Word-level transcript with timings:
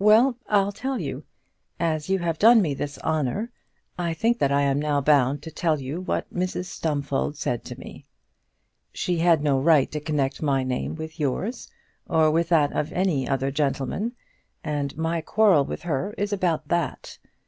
"Well, 0.00 0.36
I'll 0.48 0.72
tell 0.72 0.98
you. 0.98 1.22
As 1.78 2.08
you 2.10 2.18
have 2.18 2.40
done 2.40 2.60
me 2.60 2.74
this 2.74 2.98
honour, 3.04 3.52
I 3.96 4.14
think 4.14 4.40
that 4.40 4.50
I 4.50 4.62
am 4.62 4.80
now 4.82 5.00
bound 5.00 5.42
to 5.44 5.52
tell 5.52 5.80
you 5.80 6.00
what 6.00 6.28
Mrs 6.34 6.64
Stumfold 6.64 7.36
said 7.36 7.64
to 7.66 7.78
me. 7.78 8.04
She 8.92 9.18
had 9.18 9.44
no 9.44 9.60
right 9.60 9.88
to 9.92 10.00
connect 10.00 10.42
my 10.42 10.64
name 10.64 10.96
with 10.96 11.20
yours 11.20 11.68
or 12.08 12.32
with 12.32 12.48
that 12.48 12.72
of 12.72 12.90
any 12.92 13.28
other 13.28 13.52
gentleman, 13.52 14.16
and 14.64 14.98
my 14.98 15.20
quarrel 15.20 15.64
with 15.64 15.82
her 15.82 16.14
is 16.18 16.32
about 16.32 16.66
that. 16.66 17.18